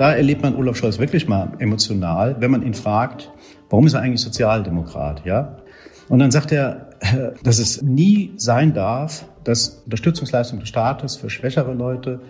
[0.00, 3.30] Da erlebt man Olaf Scholz wirklich mal emotional, wenn man ihn fragt,
[3.68, 5.58] warum ist er eigentlich Sozialdemokrat, ja?
[6.08, 6.88] Und dann sagt er,
[7.42, 12.20] dass es nie sein darf, dass Unterstützungsleistung des Staates für schwächere Leute,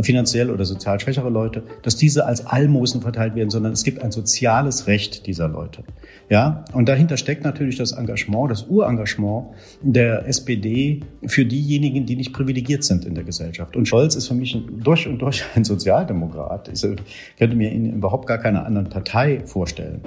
[0.00, 4.12] finanziell oder sozial schwächere Leute, dass diese als Almosen verteilt werden, sondern es gibt ein
[4.12, 5.82] soziales Recht dieser Leute.
[6.28, 9.48] Ja, und dahinter steckt natürlich das Engagement, das Urengagement
[9.82, 13.76] der SPD für diejenigen, die nicht privilegiert sind in der Gesellschaft.
[13.76, 16.68] Und Scholz ist für mich durch und durch ein Sozialdemokrat.
[16.68, 16.82] Ich
[17.38, 20.00] könnte mir ihn überhaupt gar keiner anderen Partei vorstellen.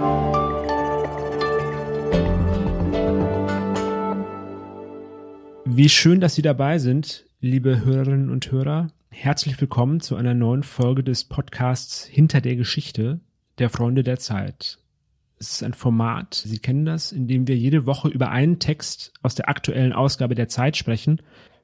[5.75, 8.91] Wie schön, dass Sie dabei sind, liebe Hörerinnen und Hörer.
[9.09, 13.21] Herzlich willkommen zu einer neuen Folge des Podcasts Hinter der Geschichte
[13.57, 14.77] der Freunde der Zeit.
[15.39, 19.13] Es ist ein Format, Sie kennen das, in dem wir jede Woche über einen Text
[19.23, 21.23] aus der aktuellen Ausgabe der Zeit sprechen.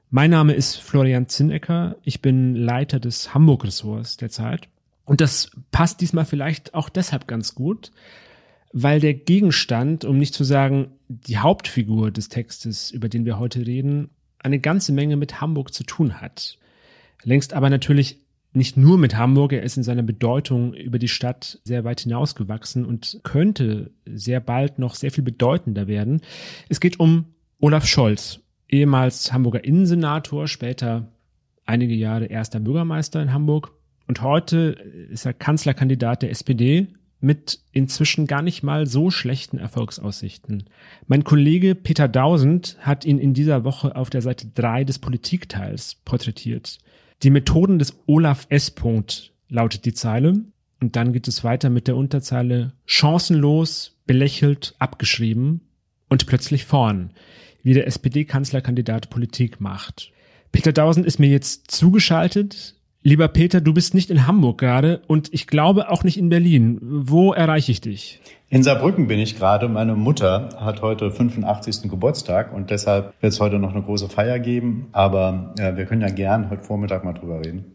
[0.10, 1.96] Mein Name ist Florian Zinnecker.
[2.04, 4.70] Ich bin Leiter des Hamburg-Ressorts der Zeit.
[5.06, 7.92] Und das passt diesmal vielleicht auch deshalb ganz gut,
[8.74, 13.66] weil der Gegenstand, um nicht zu sagen die Hauptfigur des Textes, über den wir heute
[13.66, 16.58] reden, eine ganze Menge mit Hamburg zu tun hat.
[17.24, 18.22] Längst aber natürlich
[18.54, 22.86] nicht nur mit Hamburg, er ist in seiner Bedeutung über die Stadt sehr weit hinausgewachsen
[22.86, 26.22] und könnte sehr bald noch sehr viel bedeutender werden.
[26.68, 27.26] Es geht um
[27.60, 31.12] Olaf Scholz, ehemals Hamburger Innensenator, später
[31.66, 33.72] einige Jahre erster Bürgermeister in Hamburg
[34.08, 34.76] und heute
[35.12, 36.88] ist er Kanzlerkandidat der SPD
[37.22, 40.66] mit inzwischen gar nicht mal so schlechten Erfolgsaussichten.
[41.08, 45.96] Mein Kollege Peter Dausend hat ihn in dieser Woche auf der Seite 3 des Politikteils
[46.06, 46.80] porträtiert.
[47.24, 48.72] Die Methoden des Olaf S.
[48.72, 50.42] Punkt lautet die Zeile.
[50.82, 55.62] Und dann geht es weiter mit der Unterzeile chancenlos, belächelt, abgeschrieben
[56.08, 57.12] und plötzlich vorn,
[57.64, 60.12] wie der SPD-Kanzlerkandidat Politik macht.
[60.54, 62.76] Peter Dausend ist mir jetzt zugeschaltet.
[63.02, 66.80] Lieber Peter, du bist nicht in Hamburg gerade und ich glaube auch nicht in Berlin.
[66.82, 68.20] Wo erreiche ich dich?
[68.50, 69.70] In Saarbrücken bin ich gerade.
[69.70, 71.90] Meine Mutter hat heute 85.
[71.90, 74.90] Geburtstag und deshalb wird es heute noch eine große Feier geben.
[74.92, 77.74] Aber äh, wir können ja gern heute Vormittag mal drüber reden.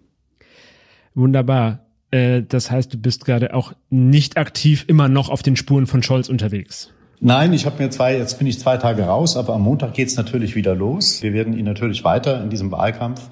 [1.14, 1.78] Wunderbar.
[2.10, 6.02] Äh, das heißt, du bist gerade auch nicht aktiv immer noch auf den Spuren von
[6.02, 6.92] Scholz unterwegs.
[7.20, 10.16] Nein, ich habe mir zwei, jetzt bin ich zwei Tage raus, aber am Montag geht's
[10.18, 11.22] natürlich wieder los.
[11.22, 13.30] Wir werden ihn natürlich weiter in diesem Wahlkampf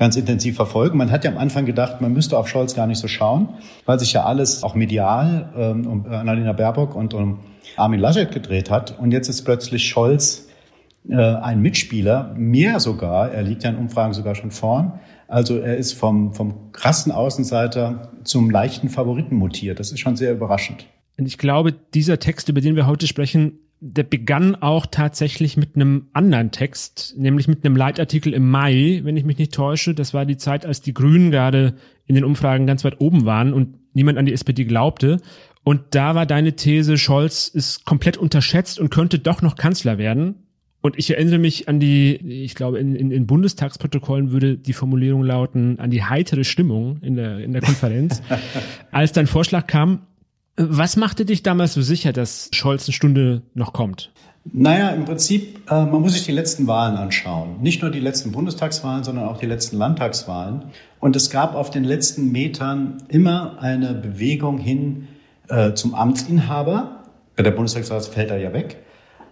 [0.00, 0.96] ganz intensiv verfolgen.
[0.96, 3.50] Man hat ja am Anfang gedacht, man müsste auf Scholz gar nicht so schauen,
[3.84, 7.40] weil sich ja alles auch medial ähm, um Annalena Baerbock und um
[7.76, 8.98] Armin Laschet gedreht hat.
[8.98, 10.48] Und jetzt ist plötzlich Scholz
[11.06, 14.98] äh, ein Mitspieler, mehr sogar, er liegt ja in Umfragen sogar schon vorn.
[15.28, 19.80] Also er ist vom, vom krassen Außenseiter zum leichten Favoriten mutiert.
[19.80, 20.86] Das ist schon sehr überraschend.
[21.18, 25.74] Und ich glaube, dieser Text, über den wir heute sprechen, der begann auch tatsächlich mit
[25.74, 29.94] einem anderen Text, nämlich mit einem Leitartikel im Mai, wenn ich mich nicht täusche.
[29.94, 31.74] Das war die Zeit, als die Grünen gerade
[32.06, 35.18] in den Umfragen ganz weit oben waren und niemand an die SPD glaubte.
[35.62, 40.46] Und da war deine These, Scholz ist komplett unterschätzt und könnte doch noch Kanzler werden.
[40.82, 45.22] Und ich erinnere mich an die, ich glaube, in, in, in Bundestagsprotokollen würde die Formulierung
[45.22, 48.22] lauten, an die heitere Stimmung in der, in der Konferenz,
[48.90, 50.06] als dein Vorschlag kam.
[50.56, 54.10] Was machte dich damals so sicher, dass Scholz eine Stunde noch kommt?
[54.44, 57.60] Naja, im Prinzip, äh, man muss sich die letzten Wahlen anschauen.
[57.60, 60.64] Nicht nur die letzten Bundestagswahlen, sondern auch die letzten Landtagswahlen.
[60.98, 65.08] Und es gab auf den letzten Metern immer eine Bewegung hin
[65.48, 67.04] äh, zum Amtsinhaber.
[67.38, 68.78] Der Bundestagswahl fällt er ja weg.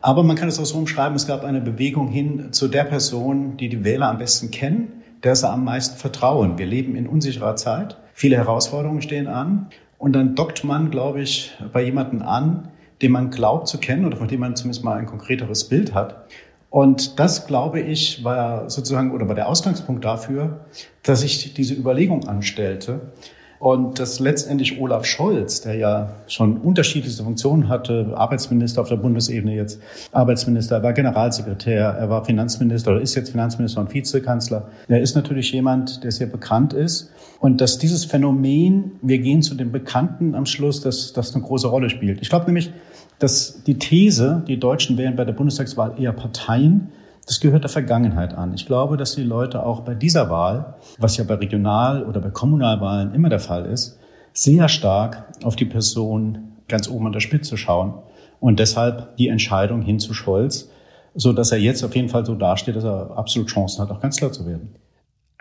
[0.01, 3.57] Aber man kann es auch so umschreiben, es gab eine Bewegung hin zu der Person,
[3.57, 6.59] die die Wähler am besten kennen, der sie am meisten vertrauen.
[6.59, 7.97] Wir leben in unsicherer Zeit.
[8.15, 9.69] Viele Herausforderungen stehen an.
[9.99, 12.69] Und dann dockt man, glaube ich, bei jemanden an,
[13.03, 16.27] den man glaubt zu kennen oder von dem man zumindest mal ein konkreteres Bild hat.
[16.71, 20.67] Und das, glaube ich, war sozusagen oder war der Ausgangspunkt dafür,
[21.03, 23.13] dass ich diese Überlegung anstellte,
[23.59, 29.55] und dass letztendlich Olaf Scholz, der ja schon unterschiedlichste Funktionen hatte, Arbeitsminister auf der Bundesebene
[29.55, 29.81] jetzt,
[30.13, 35.17] Arbeitsminister, er war Generalsekretär, er war Finanzminister oder ist jetzt Finanzminister und Vizekanzler, er ist
[35.17, 37.11] natürlich jemand, der sehr bekannt ist.
[37.41, 41.69] Und dass dieses Phänomen, wir gehen zu den Bekannten am Schluss, dass das eine große
[41.69, 42.21] Rolle spielt.
[42.21, 42.73] Ich glaube nämlich,
[43.19, 46.93] dass die These, die Deutschen wählen bei der Bundestagswahl eher Parteien,
[47.29, 48.55] das gehört der Vergangenheit an.
[48.55, 52.31] Ich glaube, dass die Leute auch bei dieser Wahl, was ja bei Regional- oder bei
[52.31, 53.99] Kommunalwahlen immer der Fall ist,
[54.33, 57.95] sehr stark auf die Person ganz oben an der Spitze schauen
[58.41, 60.71] und deshalb die Entscheidung hin zu Scholz,
[61.15, 64.01] so dass er jetzt auf jeden Fall so dasteht, dass er absolut Chancen hat, auch
[64.01, 64.75] Kanzler zu werden.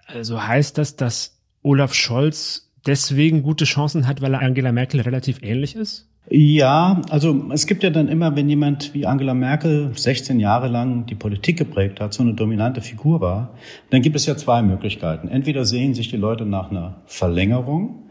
[0.07, 5.41] Also heißt das, dass Olaf Scholz deswegen gute Chancen hat, weil er Angela Merkel relativ
[5.41, 6.06] ähnlich ist?
[6.29, 11.05] Ja, also es gibt ja dann immer, wenn jemand wie Angela Merkel 16 Jahre lang
[11.05, 13.53] die Politik geprägt hat, so eine dominante Figur war,
[13.91, 15.29] dann gibt es ja zwei Möglichkeiten.
[15.29, 18.09] Entweder sehen sich die Leute nach einer Verlängerung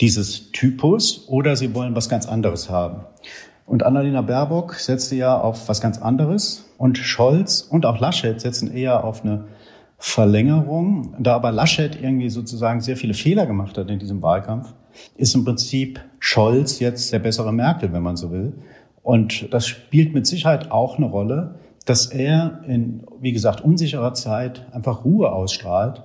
[0.00, 3.02] dieses Typus oder sie wollen was ganz anderes haben.
[3.66, 8.74] Und Annalena Baerbock setzte ja auf was ganz anderes und Scholz und auch Laschet setzen
[8.74, 9.44] eher auf eine
[9.98, 11.14] Verlängerung.
[11.18, 14.74] Da aber Laschet irgendwie sozusagen sehr viele Fehler gemacht hat in diesem Wahlkampf,
[15.16, 18.54] ist im Prinzip Scholz jetzt der bessere Merkel, wenn man so will.
[19.02, 24.66] Und das spielt mit Sicherheit auch eine Rolle, dass er in, wie gesagt, unsicherer Zeit
[24.72, 26.04] einfach Ruhe ausstrahlt.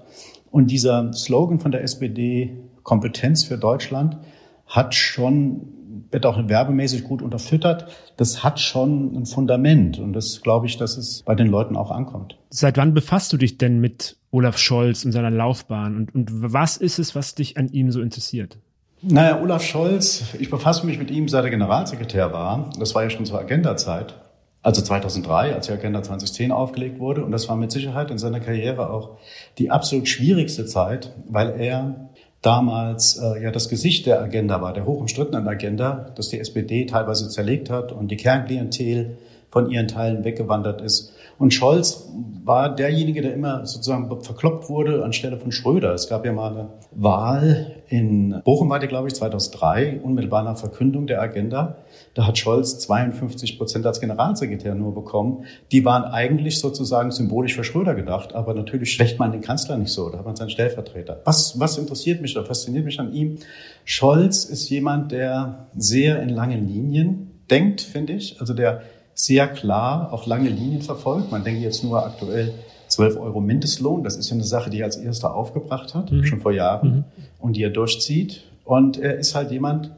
[0.49, 4.17] Und dieser Slogan von der SPD, Kompetenz für Deutschland,
[4.65, 5.67] hat schon
[6.11, 7.87] wird auch werbemäßig gut unterfüttert.
[8.17, 11.91] Das hat schon ein Fundament und das glaube ich, dass es bei den Leuten auch
[11.91, 12.37] ankommt.
[12.49, 16.77] Seit wann befasst du dich denn mit Olaf Scholz und seiner Laufbahn und, und was
[16.77, 18.57] ist es, was dich an ihm so interessiert?
[19.05, 22.69] Naja, Olaf Scholz, ich befasse mich mit ihm, seit er Generalsekretär war.
[22.79, 24.15] Das war ja schon zur Agenda-Zeit.
[24.61, 27.25] Also 2003, als die Agenda 2010 aufgelegt wurde.
[27.25, 29.17] Und das war mit Sicherheit in seiner Karriere auch
[29.57, 32.11] die absolut schwierigste Zeit, weil er
[32.43, 36.85] damals äh, ja das Gesicht der Agenda war, der hoch umstrittenen Agenda, dass die SPD
[36.85, 39.17] teilweise zerlegt hat und die Kernklientel
[39.53, 41.13] von ihren Teilen weggewandert ist.
[41.37, 42.09] Und Scholz
[42.43, 45.93] war derjenige, der immer sozusagen verkloppt wurde anstelle von Schröder.
[45.93, 50.57] Es gab ja mal eine Wahl in Bochum, war die, glaube ich, 2003, unmittelbar nach
[50.57, 51.77] Verkündung der Agenda.
[52.15, 55.45] Da hat Scholz 52 Prozent als Generalsekretär nur bekommen.
[55.71, 59.91] Die waren eigentlich sozusagen symbolisch für Schröder gedacht, aber natürlich schwächt man den Kanzler nicht
[59.91, 60.09] so.
[60.09, 61.21] Da hat man seinen Stellvertreter.
[61.25, 63.37] Was, was interessiert mich oder fasziniert mich an ihm?
[63.85, 68.39] Scholz ist jemand, der sehr in langen Linien denkt, finde ich.
[68.39, 68.81] Also der
[69.13, 71.31] sehr klar auch lange Linien verfolgt.
[71.31, 72.53] Man denke jetzt nur aktuell
[72.87, 74.03] 12 Euro Mindestlohn.
[74.03, 76.25] Das ist ja eine Sache, die er als erster aufgebracht hat, mhm.
[76.25, 77.03] schon vor Jahren, mhm.
[77.39, 78.43] und die er durchzieht.
[78.65, 79.91] Und er ist halt jemand,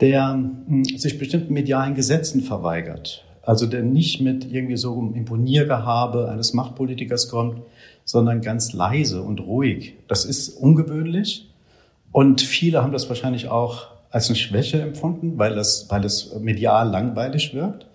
[0.00, 3.24] der hm, sich bestimmten medialen Gesetzen verweigert.
[3.42, 7.62] Also der nicht mit irgendwie so einem Imponiergehabe eines Machtpolitikers kommt,
[8.04, 9.94] sondern ganz leise und ruhig.
[10.06, 11.48] Das ist ungewöhnlich.
[12.12, 16.90] Und viele haben das wahrscheinlich auch als eine Schwäche empfunden, weil es, weil es medial
[16.90, 17.86] langweilig wirkt.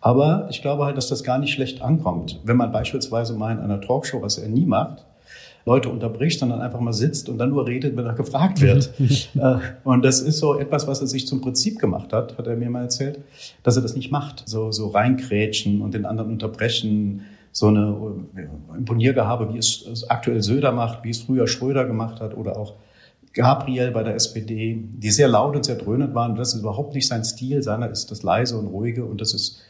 [0.00, 2.40] Aber ich glaube halt, dass das gar nicht schlecht ankommt.
[2.44, 5.04] Wenn man beispielsweise mal in einer Talkshow, was er nie macht,
[5.64, 8.92] Leute unterbricht, sondern einfach mal sitzt und dann nur redet, wenn er gefragt wird.
[9.34, 12.56] Äh, und das ist so etwas, was er sich zum Prinzip gemacht hat, hat er
[12.56, 13.20] mir mal erzählt,
[13.62, 14.42] dass er das nicht macht.
[14.46, 17.96] So, so reinkrätschen und den anderen unterbrechen, so eine
[18.36, 22.74] äh, Imponiergehabe, wie es aktuell Söder macht, wie es früher Schröder gemacht hat oder auch
[23.32, 26.34] Gabriel bei der SPD, die sehr laut und sehr dröhnend waren.
[26.36, 27.62] Das ist überhaupt nicht sein Stil.
[27.62, 29.62] Seiner ist das leise und ruhige und das ist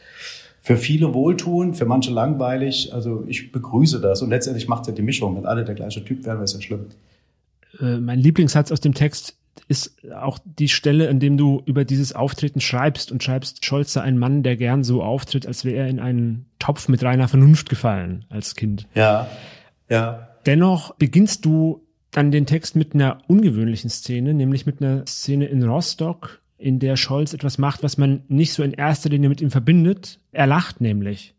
[0.61, 2.93] für viele wohltuend, für manche langweilig.
[2.93, 5.35] Also ich begrüße das und letztendlich macht er die Mischung.
[5.35, 6.87] Wenn alle der gleiche Typ wären, wäre es ja schlimm.
[7.79, 9.35] Äh, mein Lieblingssatz aus dem Text
[9.67, 14.01] ist auch die Stelle, in dem du über dieses Auftreten schreibst und schreibst, Scholz sei
[14.01, 17.69] ein Mann, der gern so auftritt, als wäre er in einen Topf mit reiner Vernunft
[17.69, 18.87] gefallen als Kind.
[18.95, 19.27] Ja,
[19.89, 20.27] ja.
[20.45, 21.81] Dennoch beginnst du
[22.13, 26.95] dann den Text mit einer ungewöhnlichen Szene, nämlich mit einer Szene in Rostock, in der
[26.95, 30.19] Scholz etwas macht, was man nicht so in erster Linie mit ihm verbindet.
[30.31, 31.33] Er lacht nämlich.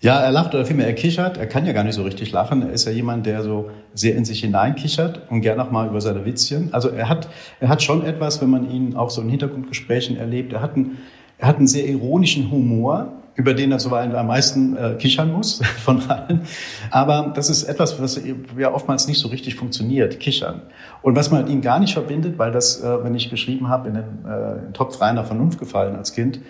[0.00, 1.36] Ja, er lacht oder vielmehr er kichert.
[1.36, 2.62] Er kann ja gar nicht so richtig lachen.
[2.62, 6.00] Er ist ja jemand, der so sehr in sich hineinkichert und gern auch mal über
[6.00, 6.72] seine Witzchen.
[6.72, 7.28] Also er hat,
[7.60, 10.52] er hat schon etwas, wenn man ihn auch so in Hintergrundgesprächen erlebt.
[10.52, 10.98] Er hat einen,
[11.38, 15.62] er hat einen sehr ironischen Humor über den er zuweilen am meisten äh, kichern muss
[15.84, 16.42] von allen.
[16.90, 18.20] Aber das ist etwas, was
[18.58, 20.62] ja oftmals nicht so richtig funktioniert, kichern.
[21.00, 23.88] Und was man mit ihm gar nicht verbindet, weil das, äh, wenn ich geschrieben habe,
[23.88, 26.40] in den äh, Topf reiner Vernunft gefallen als Kind,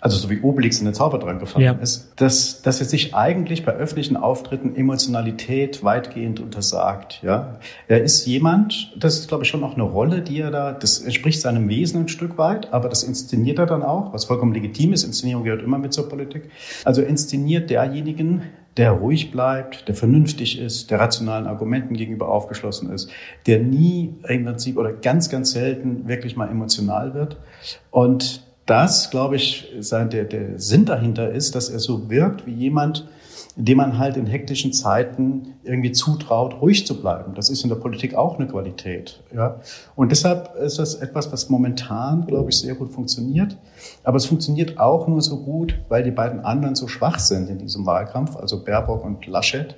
[0.00, 1.72] also so wie Obelix in den Zaubertrank gefallen ja.
[1.72, 7.20] ist, dass, dass er sich eigentlich bei öffentlichen Auftritten Emotionalität weitgehend untersagt.
[7.22, 10.72] Ja, Er ist jemand, das ist glaube ich schon auch eine Rolle, die er da,
[10.72, 14.54] das entspricht seinem Wesen ein Stück weit, aber das inszeniert er dann auch, was vollkommen
[14.54, 15.04] legitim ist.
[15.04, 16.50] Inszenierung gehört immer mit zur Politik.
[16.84, 18.42] Also inszeniert derjenigen,
[18.76, 23.10] der ruhig bleibt, der vernünftig ist, der rationalen Argumenten gegenüber aufgeschlossen ist,
[23.46, 27.36] der nie im Prinzip oder ganz, ganz selten wirklich mal emotional wird.
[27.90, 32.52] Und das, glaube ich, sein, der, der Sinn dahinter ist, dass er so wirkt wie
[32.52, 33.08] jemand,
[33.56, 37.34] dem man halt in hektischen Zeiten irgendwie zutraut, ruhig zu bleiben.
[37.34, 39.20] Das ist in der Politik auch eine Qualität.
[39.34, 39.60] Ja?
[39.96, 43.56] Und deshalb ist das etwas, was momentan, glaube ich, sehr gut funktioniert.
[44.04, 47.58] Aber es funktioniert auch nur so gut, weil die beiden anderen so schwach sind in
[47.58, 49.74] diesem Wahlkampf, also Baerbock und Laschet.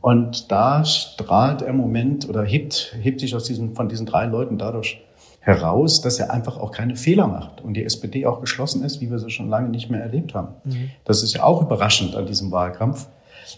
[0.00, 4.26] Und da strahlt er im Moment oder hebt, hebt sich aus diesen, von diesen drei
[4.26, 5.02] Leuten dadurch
[5.46, 9.10] heraus, dass er einfach auch keine Fehler macht und die SPD auch geschlossen ist, wie
[9.12, 10.56] wir sie schon lange nicht mehr erlebt haben.
[10.64, 10.90] Mhm.
[11.04, 13.06] Das ist ja auch überraschend an diesem Wahlkampf.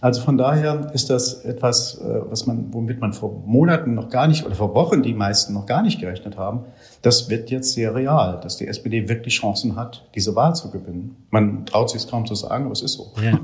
[0.03, 4.29] Also von daher ist das etwas, äh, was man, womit man vor Monaten noch gar
[4.29, 6.67] nicht oder vor Wochen die meisten noch gar nicht gerechnet haben.
[7.01, 11.17] Das wird jetzt sehr real, dass die SPD wirklich Chancen hat, diese Wahl zu gewinnen.
[11.31, 13.13] Man traut sich es kaum zu sagen, aber es ist so.
[13.25, 13.41] Ja.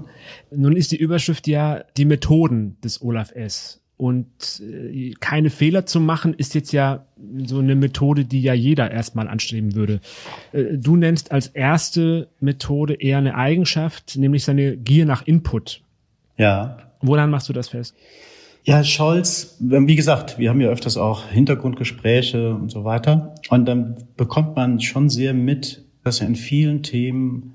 [0.50, 3.80] Nun ist die Überschrift ja die Methoden des Olaf S.
[4.04, 7.06] und äh, keine Fehler zu machen, ist jetzt ja
[7.46, 10.00] so eine Methode, die ja jeder erstmal anstreben würde.
[10.52, 15.80] Äh, du nennst als erste Methode eher eine Eigenschaft, nämlich seine Gier nach Input.
[16.36, 16.76] Ja.
[17.00, 17.96] Woran machst du das fest?
[18.64, 23.34] Ja, Scholz, wie gesagt, wir haben ja öfters auch Hintergrundgespräche und so weiter.
[23.48, 27.53] Und dann bekommt man schon sehr mit, dass er in vielen Themen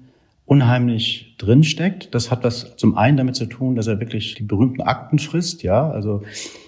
[0.50, 2.14] unheimlich drinsteckt.
[2.16, 5.62] Das hat was zum einen damit zu tun, dass er wirklich die berühmten Akten frisst,
[5.62, 6.24] ja, also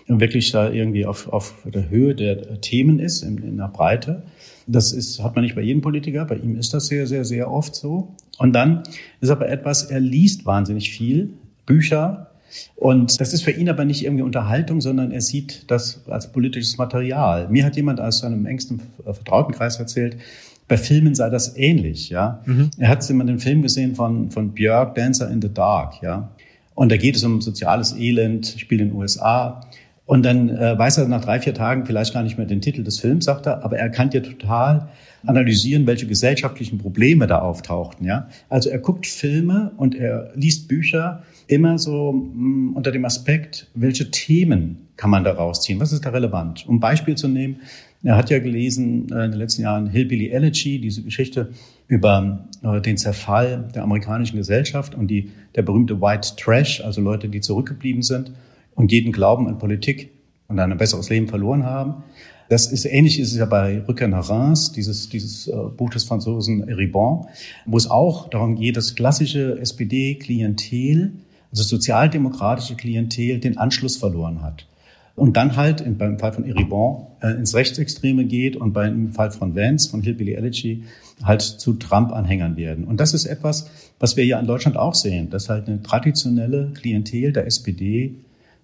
[0.07, 4.21] wirklich da irgendwie auf, auf der Höhe der Themen ist, in, in der Breite.
[4.67, 7.51] Das ist, hat man nicht bei jedem Politiker, bei ihm ist das sehr, sehr, sehr
[7.51, 8.15] oft so.
[8.37, 8.83] Und dann
[9.19, 11.33] ist aber etwas, er liest wahnsinnig viel,
[11.65, 12.27] Bücher,
[12.75, 16.77] und das ist für ihn aber nicht irgendwie Unterhaltung, sondern er sieht das als politisches
[16.77, 17.47] Material.
[17.47, 20.17] Mir hat jemand aus seinem engsten Vertrautenkreis erzählt,
[20.71, 22.39] bei Filmen sei das ähnlich, ja.
[22.45, 22.71] Mhm.
[22.77, 26.31] Er hat immer den Film gesehen von, von Björk, Dancer in the Dark, ja.
[26.75, 29.67] Und da geht es um soziales Elend, spielt in den USA.
[30.05, 32.85] Und dann äh, weiß er nach drei, vier Tagen vielleicht gar nicht mehr den Titel
[32.85, 34.87] des Films, sagt er, aber er kann dir total
[35.25, 38.29] analysieren, welche gesellschaftlichen Probleme da auftauchten, ja.
[38.47, 43.67] Also er guckt Filme und er liest Bücher immer so mh, mm, unter dem Aspekt,
[43.75, 45.81] welche Themen kann man da rausziehen?
[45.81, 46.65] Was ist da relevant?
[46.65, 47.57] Um Beispiel zu nehmen,
[48.03, 51.51] er hat ja gelesen äh, in den letzten Jahren Hillbilly Elegy, diese Geschichte
[51.87, 57.29] über äh, den Zerfall der amerikanischen Gesellschaft und die, der berühmte White Trash, also Leute,
[57.29, 58.31] die zurückgeblieben sind
[58.75, 60.11] und jeden Glauben an Politik
[60.47, 62.03] und ein besseres Leben verloren haben.
[62.49, 66.03] Das ist ähnlich ist es ja bei Rückkehr nach Reims, dieses, dieses äh, Buch des
[66.03, 67.27] Franzosen Ribon,
[67.65, 71.13] wo es auch darum geht, das klassische SPD-Klientel,
[71.51, 74.65] also sozialdemokratische Klientel, den Anschluss verloren hat
[75.21, 79.29] und dann halt in, beim Fall von Eribon äh, ins Rechtsextreme geht und beim Fall
[79.29, 80.81] von Vance, von Hillbilly Elegy,
[81.21, 82.85] halt zu Trump-Anhängern werden.
[82.85, 86.71] Und das ist etwas, was wir ja in Deutschland auch sehen, dass halt eine traditionelle
[86.73, 88.15] Klientel der SPD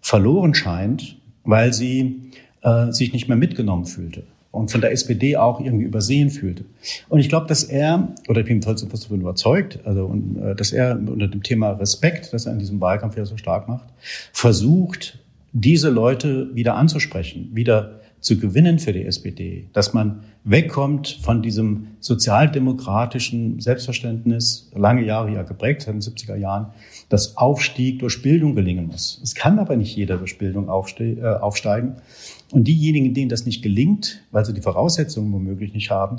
[0.02, 2.32] verloren scheint, weil sie
[2.64, 6.66] äh, sich nicht mehr mitgenommen fühlte und von der SPD auch irgendwie übersehen fühlte.
[7.08, 10.72] Und ich glaube, dass er, oder ich bin jedenfalls davon überzeugt, also und, äh, dass
[10.72, 13.86] er unter dem Thema Respekt, das er in diesem Wahlkampf ja so stark macht,
[14.34, 15.20] versucht,
[15.62, 21.88] diese Leute wieder anzusprechen, wieder zu gewinnen für die SPD, dass man wegkommt von diesem
[22.00, 26.68] sozialdemokratischen Selbstverständnis, lange Jahre ja geprägt, seit den 70er Jahren,
[27.10, 29.20] dass Aufstieg durch Bildung gelingen muss.
[29.24, 31.96] Es kann aber nicht jeder durch Bildung äh, aufsteigen.
[32.52, 36.18] Und diejenigen, denen das nicht gelingt, weil sie die Voraussetzungen womöglich nicht haben,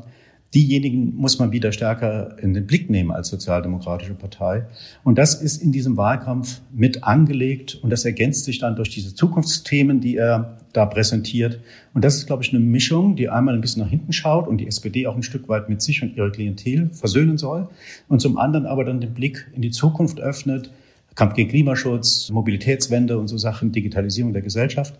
[0.54, 4.64] diejenigen muss man wieder stärker in den Blick nehmen als sozialdemokratische Partei.
[5.04, 9.14] Und das ist in diesem Wahlkampf mit angelegt und das ergänzt sich dann durch diese
[9.14, 11.60] Zukunftsthemen, die er da präsentiert.
[11.92, 14.58] Und das ist, glaube ich, eine Mischung, die einmal ein bisschen nach hinten schaut und
[14.58, 17.68] die SPD auch ein Stück weit mit sich und ihrer Klientel versöhnen soll
[18.08, 20.70] und zum anderen aber dann den Blick in die Zukunft öffnet,
[21.14, 24.94] Kampf gegen Klimaschutz, Mobilitätswende und so Sachen, Digitalisierung der Gesellschaft,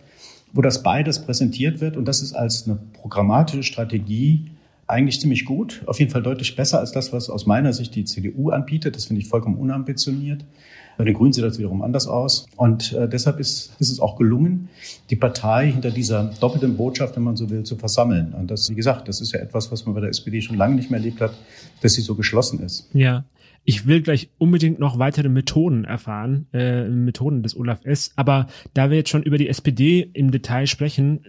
[0.53, 4.51] wo das beides präsentiert wird und das ist als eine programmatische Strategie
[4.89, 8.05] eigentlich ziemlich gut, auf jeden Fall deutlich besser als das, was aus meiner Sicht die
[8.05, 8.97] CDU anbietet.
[8.97, 10.45] Das finde ich vollkommen unambitioniert.
[10.97, 12.47] Bei den Grünen sieht das wiederum anders aus.
[12.57, 14.69] Und äh, deshalb ist, ist es auch gelungen,
[15.11, 18.35] die Partei hinter dieser doppelten Botschaft, wenn man so will, zu versammeln.
[18.35, 20.75] Und das, wie gesagt, das ist ja etwas, was man bei der SPD schon lange
[20.75, 21.33] nicht mehr erlebt hat,
[21.83, 22.89] dass sie so geschlossen ist.
[22.95, 23.25] Ja.
[23.69, 28.15] Ich will gleich unbedingt noch weitere Methoden erfahren, äh, Methoden des Olaf S.
[28.17, 31.21] Aber da wir jetzt schon über die SPD im Detail sprechen,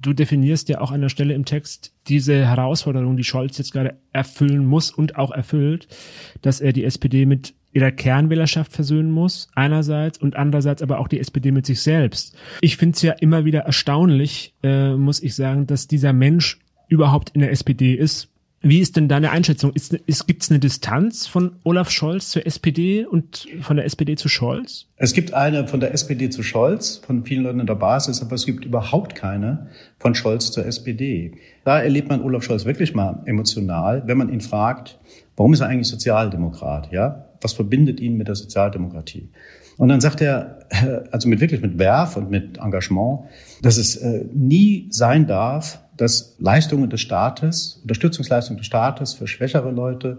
[0.00, 3.96] du definierst ja auch an der Stelle im Text diese Herausforderung, die Scholz jetzt gerade
[4.12, 5.88] erfüllen muss und auch erfüllt,
[6.40, 11.18] dass er die SPD mit ihrer Kernwählerschaft versöhnen muss, einerseits, und andererseits aber auch die
[11.18, 12.36] SPD mit sich selbst.
[12.60, 17.30] Ich finde es ja immer wieder erstaunlich, äh, muss ich sagen, dass dieser Mensch überhaupt
[17.30, 18.31] in der SPD ist,
[18.62, 19.72] wie ist denn deine Einschätzung?
[19.72, 24.14] Ist, ist, Gibt es eine Distanz von Olaf Scholz zur SPD und von der SPD
[24.14, 24.86] zu Scholz?
[24.96, 28.36] Es gibt eine von der SPD zu Scholz, von vielen Leuten in der Basis, aber
[28.36, 31.32] es gibt überhaupt keine von Scholz zur SPD.
[31.64, 34.98] Da erlebt man Olaf Scholz wirklich mal emotional, wenn man ihn fragt,
[35.36, 36.92] warum ist er eigentlich Sozialdemokrat?
[36.92, 39.28] Ja, was verbindet ihn mit der Sozialdemokratie?
[39.76, 40.60] Und dann sagt er,
[41.10, 43.20] also mit wirklich mit Werf und mit Engagement,
[43.62, 49.70] dass es äh, nie sein darf, dass Leistungen des Staates, Unterstützungsleistungen des Staates für schwächere
[49.70, 50.18] Leute,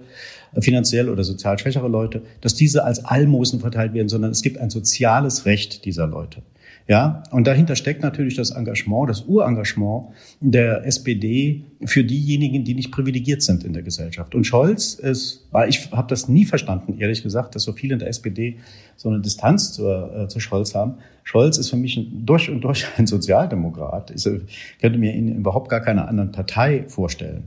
[0.53, 4.57] äh, finanziell oder sozial schwächere Leute, dass diese als Almosen verteilt werden, sondern es gibt
[4.57, 6.41] ein soziales Recht dieser Leute.
[6.85, 10.07] Ja, und dahinter steckt natürlich das Engagement, das Urengagement
[10.41, 14.35] der SPD für diejenigen, die nicht privilegiert sind in der Gesellschaft.
[14.35, 18.09] Und Scholz ist, ich habe das nie verstanden, ehrlich gesagt, dass so viele in der
[18.09, 18.57] SPD
[18.97, 20.95] so eine Distanz zur, äh, zu Scholz haben.
[21.23, 24.11] Scholz ist für mich ein, durch und durch ein Sozialdemokrat.
[24.11, 24.41] Ich äh,
[24.81, 27.45] könnte mir ihn überhaupt gar keiner anderen Partei vorstellen.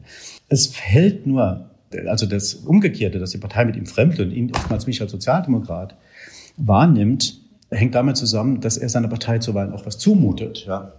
[0.48, 1.68] Es fällt nur,
[2.06, 5.94] also das Umgekehrte, dass die Partei mit ihm fremd und ihn oftmals mich als Sozialdemokrat
[6.56, 10.66] wahrnimmt, hängt damit zusammen, dass er seiner Partei zuweilen auch was zumutet.
[10.66, 10.92] Ja.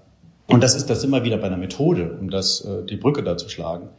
[0.47, 3.37] Und das ist das immer wieder bei einer Methode, um das, äh, die Brücke da
[3.37, 3.89] zu schlagen.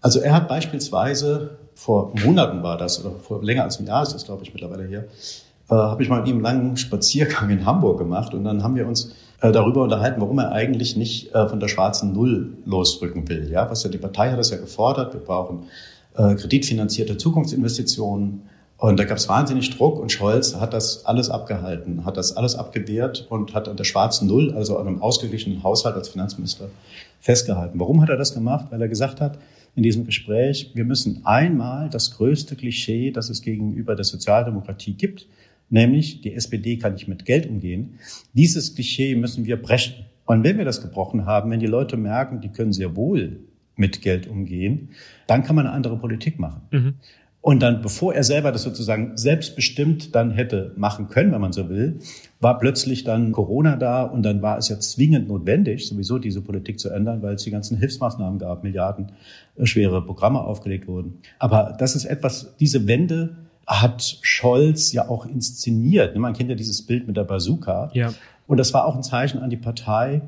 [0.00, 4.12] Also er hat beispielsweise, vor Monaten war das, oder vor länger als einem Jahr ist
[4.12, 5.04] das, glaube ich, mittlerweile hier,
[5.70, 8.74] äh, habe ich mal mit ihm einen langen Spaziergang in Hamburg gemacht und dann haben
[8.74, 13.28] wir uns äh, darüber unterhalten, warum er eigentlich nicht äh, von der schwarzen Null losrücken
[13.28, 13.50] will.
[13.50, 15.14] Ja, was ja die Partei hat das ja gefordert.
[15.14, 15.64] Wir brauchen
[16.14, 18.42] äh, kreditfinanzierte Zukunftsinvestitionen.
[18.82, 22.56] Und da gab es wahnsinnig Druck und Scholz hat das alles abgehalten, hat das alles
[22.56, 26.68] abgewehrt und hat an der schwarzen Null, also an einem ausgeglichenen Haushalt als Finanzminister
[27.20, 27.78] festgehalten.
[27.78, 28.66] Warum hat er das gemacht?
[28.70, 29.38] Weil er gesagt hat,
[29.76, 35.28] in diesem Gespräch, wir müssen einmal das größte Klischee, das es gegenüber der Sozialdemokratie gibt,
[35.70, 38.00] nämlich die SPD kann nicht mit Geld umgehen.
[38.32, 40.06] Dieses Klischee müssen wir brechen.
[40.26, 43.44] Und wenn wir das gebrochen haben, wenn die Leute merken, die können sehr wohl
[43.76, 44.88] mit Geld umgehen,
[45.28, 46.62] dann kann man eine andere Politik machen.
[46.72, 46.94] Mhm.
[47.42, 51.68] Und dann, bevor er selber das sozusagen selbstbestimmt dann hätte machen können, wenn man so
[51.68, 51.98] will,
[52.40, 56.78] war plötzlich dann Corona da und dann war es ja zwingend notwendig, sowieso diese Politik
[56.78, 59.10] zu ändern, weil es die ganzen Hilfsmaßnahmen gab, Milliarden
[59.56, 61.18] äh, schwere Programme aufgelegt wurden.
[61.40, 66.16] Aber das ist etwas, diese Wende hat Scholz ja auch inszeniert.
[66.16, 67.90] Man kennt ja dieses Bild mit der Bazooka.
[67.92, 68.14] Ja.
[68.46, 70.22] Und das war auch ein Zeichen an die Partei,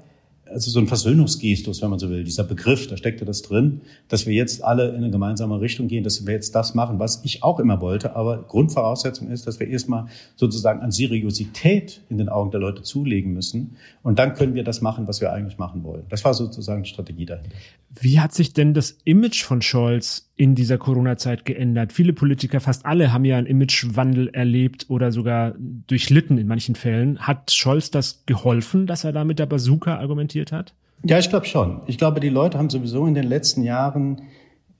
[0.54, 4.24] also so ein Versöhnungsgestus, wenn man so will, dieser Begriff, da steckte das drin, dass
[4.24, 7.42] wir jetzt alle in eine gemeinsame Richtung gehen, dass wir jetzt das machen, was ich
[7.42, 8.14] auch immer wollte.
[8.14, 10.06] Aber Grundvoraussetzung ist, dass wir erstmal
[10.36, 13.76] sozusagen an Seriosität in den Augen der Leute zulegen müssen.
[14.02, 16.04] Und dann können wir das machen, was wir eigentlich machen wollen.
[16.08, 17.56] Das war sozusagen die Strategie dahinter.
[18.00, 21.92] Wie hat sich denn das Image von Scholz in dieser Corona-Zeit geändert?
[21.92, 27.18] Viele Politiker, fast alle, haben ja einen Imagewandel erlebt oder sogar durchlitten in manchen Fällen.
[27.20, 30.74] Hat Scholz das geholfen, dass er da mit der Bazooka argumentiert hat?
[31.04, 31.82] Ja, ich glaube schon.
[31.86, 34.22] Ich glaube, die Leute haben sowieso in den letzten Jahren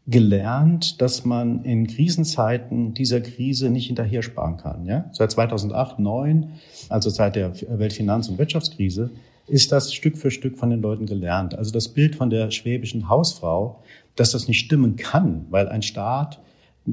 [0.07, 4.85] gelernt, dass man in Krisenzeiten dieser Krise nicht hinterher sparen kann.
[4.85, 5.07] Ja?
[5.13, 6.53] Seit 2008, 2009,
[6.89, 9.11] also seit der Weltfinanz- und Wirtschaftskrise,
[9.47, 11.55] ist das Stück für Stück von den Leuten gelernt.
[11.55, 13.83] Also das Bild von der schwäbischen Hausfrau,
[14.17, 16.41] dass das nicht stimmen kann, weil ein Staat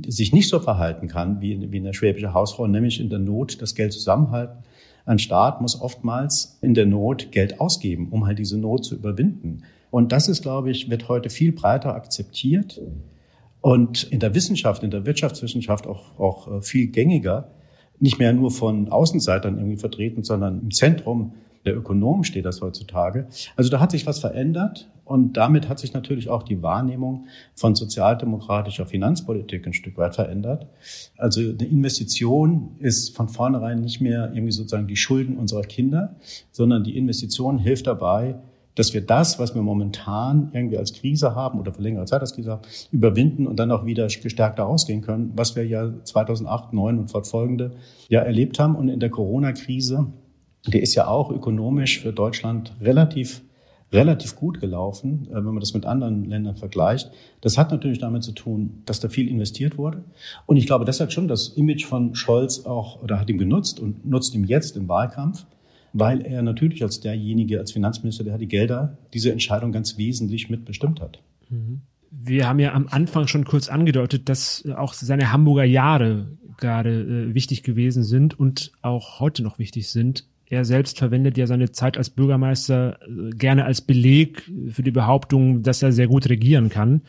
[0.08, 3.76] sich nicht so verhalten kann wie, wie eine schwäbische Hausfrau, nämlich in der Not das
[3.76, 4.63] Geld zusammenhalten.
[5.06, 9.63] Ein Staat muss oftmals in der Not Geld ausgeben, um halt diese Not zu überwinden.
[9.89, 12.80] Und das ist, glaube ich, wird heute viel breiter akzeptiert
[13.60, 17.50] und in der Wissenschaft, in der Wirtschaftswissenschaft auch, auch äh, viel gängiger.
[18.00, 21.34] Nicht mehr nur von Außenseitern irgendwie vertreten, sondern im Zentrum
[21.65, 23.28] der Ökonomen steht das heutzutage.
[23.56, 27.76] Also da hat sich was verändert und damit hat sich natürlich auch die Wahrnehmung von
[27.76, 30.67] sozialdemokratischer Finanzpolitik ein Stück weit verändert.
[31.17, 36.15] Also eine Investition ist von vornherein nicht mehr irgendwie sozusagen die Schulden unserer Kinder,
[36.52, 38.39] sondern die Investition hilft dabei,
[38.76, 42.34] dass wir das, was wir momentan irgendwie als Krise haben oder für längere Zeit als
[42.34, 47.00] Krise haben, überwinden und dann auch wieder gestärkter ausgehen können, was wir ja 2008, 2009
[47.00, 47.71] und fortfolgende
[48.08, 48.76] ja erlebt haben.
[48.76, 50.08] Und in der Corona-Krise
[50.67, 53.41] der ist ja auch ökonomisch für Deutschland relativ
[53.93, 57.12] relativ gut gelaufen, äh, wenn man das mit anderen Ländern vergleicht.
[57.41, 60.04] Das hat natürlich damit zu tun, dass da viel investiert wurde.
[60.45, 63.80] Und ich glaube, das hat schon das Image von Scholz auch oder hat ihm genutzt
[63.80, 65.45] und nutzt ihm jetzt im Wahlkampf,
[65.93, 71.02] weil er natürlich als derjenige, als Finanzminister, der die Gelder, diese Entscheidung ganz wesentlich mitbestimmt
[71.02, 71.19] hat.
[71.50, 71.82] Mhm.
[72.13, 77.34] Wir haben ja am Anfang schon kurz angedeutet, dass auch seine Hamburger Jahre gerade äh,
[77.34, 80.26] wichtig gewesen sind und auch heute noch wichtig sind.
[80.52, 85.64] Er selbst verwendet ja seine Zeit als Bürgermeister äh, gerne als Beleg für die Behauptung,
[85.64, 87.04] dass er sehr gut regieren kann.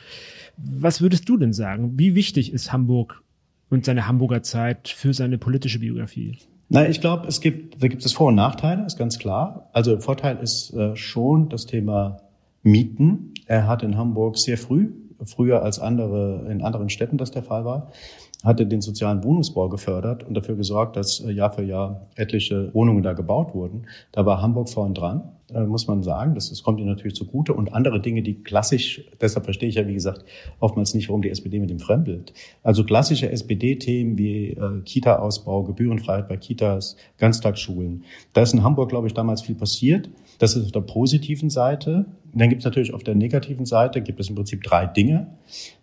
[0.57, 1.99] Was würdest du denn sagen?
[1.99, 3.21] Wie wichtig ist Hamburg
[3.69, 6.39] und seine Hamburger Zeit für seine politische Biografie?
[6.69, 9.69] Na, ich glaube, es gibt, da gibt es Vor- und Nachteile, ist ganz klar.
[9.73, 12.19] Also Vorteil ist äh, schon das Thema
[12.63, 13.35] Mieten.
[13.47, 14.93] Er hat in Hamburg sehr früh,
[15.25, 17.91] früher als andere in anderen Städten das der Fall war,
[18.45, 23.03] hatte den sozialen Wohnungsbau gefördert und dafür gesorgt, dass äh, Jahr für Jahr etliche Wohnungen
[23.03, 23.87] da gebaut wurden.
[24.11, 25.23] Da war Hamburg vorn dran,
[25.55, 26.35] äh, muss man sagen.
[26.35, 27.55] Das, das kommt ihnen natürlich zugute.
[27.55, 30.25] Und andere Dinge, die klassisch, deshalb verstehe ich ja, wie gesagt,
[30.59, 32.33] oftmals nicht, warum die SPD mit dem fremdelt.
[32.63, 38.05] Also klassische SPD-Themen wie äh, Kita-Ausbau, Gebührenfreiheit bei Kitas, Ganztagsschulen.
[38.33, 40.11] Da ist in Hamburg, glaube ich, damals viel passiert.
[40.39, 42.07] Das ist auf der positiven Seite.
[42.33, 45.29] Und dann gibt es natürlich auf der negativen Seite, gibt es im Prinzip drei Dinge.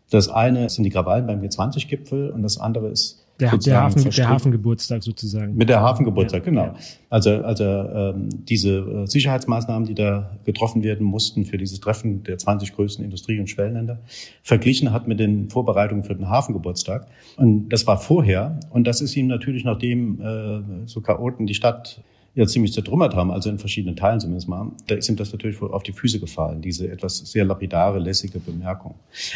[0.09, 4.29] Das eine sind die Krawallen beim G20-Gipfel und das andere ist der, der, Hafen, der
[4.29, 5.55] Hafengeburtstag sozusagen.
[5.55, 6.63] Mit der Hafengeburtstag, ja, genau.
[6.65, 6.75] Ja.
[7.09, 12.37] Also, also ähm, diese äh, Sicherheitsmaßnahmen, die da getroffen werden mussten für dieses Treffen der
[12.37, 13.99] 20 größten Industrie- und Schwellenländer,
[14.43, 17.07] verglichen hat mit den Vorbereitungen für den Hafengeburtstag.
[17.37, 18.59] Und das war vorher.
[18.71, 22.01] Und das ist ihm natürlich, nachdem äh, so Chaoten die Stadt
[22.39, 25.61] ja ziemlich zertrümmert haben, also in verschiedenen Teilen zumindest mal, da ist ihm das natürlich
[25.61, 28.95] auf die Füße gefallen, diese etwas sehr lapidare, lässige Bemerkung.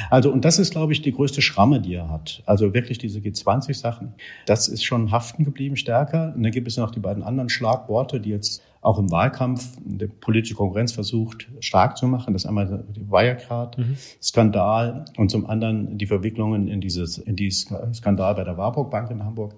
[0.10, 2.42] Also, und das ist, glaube ich, die größte Schramme, die er hat.
[2.46, 4.14] Also wirklich diese G20-Sachen,
[4.46, 6.34] das ist schon haften geblieben stärker.
[6.36, 10.08] Und dann gibt es noch die beiden anderen Schlagworte, die jetzt auch im Wahlkampf die
[10.08, 12.34] politische Konkurrenz versucht stark zu machen.
[12.34, 15.06] Das einmal der Wirecard-Skandal mhm.
[15.18, 19.24] und zum anderen die Verwicklungen in dieses in die Skandal bei der Warburg Bank in
[19.24, 19.56] Hamburg.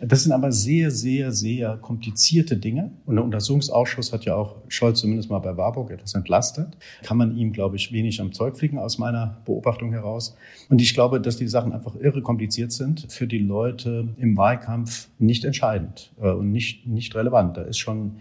[0.00, 2.90] Das sind aber sehr, sehr, sehr komplizierte Dinge.
[3.06, 6.76] Und der Untersuchungsausschuss hat ja auch Scholz zumindest mal bei Warburg etwas entlastet.
[7.04, 10.36] Kann man ihm, glaube ich, wenig am Zeug fliegen aus meiner Beobachtung heraus.
[10.68, 15.08] Und ich glaube, dass die Sachen einfach irre kompliziert sind, für die Leute im Wahlkampf
[15.20, 17.56] nicht entscheidend äh, und nicht, nicht relevant.
[17.56, 18.16] Da ist schon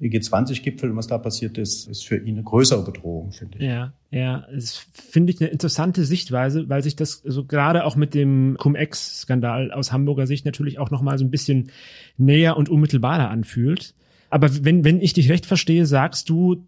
[0.00, 3.64] G20-Gipfel und was da passiert ist, ist für ihn eine größere Bedrohung, finde ich.
[3.64, 8.14] Ja, ja, das finde ich eine interessante Sichtweise, weil sich das so gerade auch mit
[8.14, 11.70] dem Cum-Ex-Skandal aus Hamburger Sicht natürlich auch nochmal so ein bisschen
[12.16, 13.94] näher und unmittelbarer anfühlt.
[14.30, 16.64] Aber wenn, wenn ich dich recht verstehe, sagst du,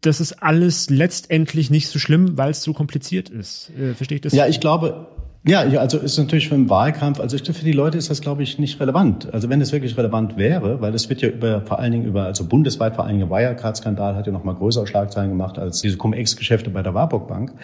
[0.00, 3.70] das ist alles letztendlich nicht so schlimm, weil es so kompliziert ist.
[3.78, 4.32] Äh, verstehe ich das?
[4.32, 5.08] Ja, ich glaube,
[5.44, 8.44] ja, ja, also ist natürlich für den Wahlkampf, also für die Leute ist das, glaube
[8.44, 9.34] ich, nicht relevant.
[9.34, 12.26] Also wenn es wirklich relevant wäre, weil es wird ja über, vor allen Dingen über,
[12.26, 15.96] also bundesweit vor allen Dingen Wirecard-Skandal hat ja noch mal größere Schlagzeilen gemacht als diese
[15.96, 17.54] Cum-Ex-Geschäfte bei der Warburg Bank.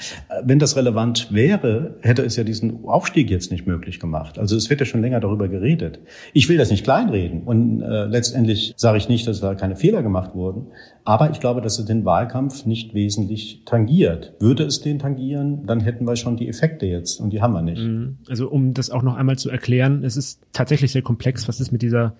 [0.42, 4.40] Wenn das relevant wäre, hätte es ja diesen Aufstieg jetzt nicht möglich gemacht.
[4.40, 6.00] Also es wird ja schon länger darüber geredet.
[6.32, 10.02] Ich will das nicht kleinreden und äh, letztendlich sage ich nicht, dass da keine Fehler
[10.02, 10.66] gemacht wurden.
[11.08, 14.34] Aber ich glaube, dass es den Wahlkampf nicht wesentlich tangiert.
[14.40, 17.62] Würde es den tangieren, dann hätten wir schon die Effekte jetzt und die haben wir
[17.62, 17.80] nicht.
[17.80, 18.18] Mhm.
[18.28, 21.72] Also um das auch noch einmal zu erklären, es ist tatsächlich sehr komplex, was es
[21.72, 22.14] mit dieser